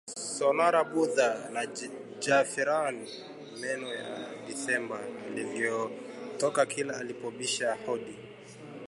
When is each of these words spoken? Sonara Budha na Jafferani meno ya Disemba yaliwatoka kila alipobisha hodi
Sonara 0.35 0.83
Budha 0.91 1.49
na 1.53 1.61
Jafferani 2.19 3.09
meno 3.61 3.87
ya 3.93 4.25
Disemba 4.47 4.99
yaliwatoka 5.25 6.65
kila 6.65 6.97
alipobisha 6.97 7.77
hodi 7.85 8.15